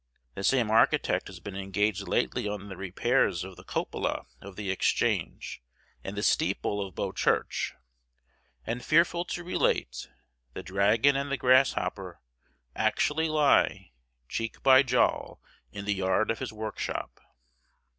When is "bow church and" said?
6.95-8.83